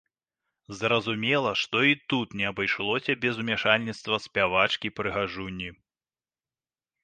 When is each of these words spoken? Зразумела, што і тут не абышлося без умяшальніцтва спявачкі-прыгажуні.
Зразумела, 0.79 1.51
што 1.63 1.77
і 1.91 1.97
тут 2.13 2.27
не 2.41 2.45
абышлося 2.53 3.17
без 3.27 3.35
умяшальніцтва 3.45 4.15
спявачкі-прыгажуні. 4.27 5.69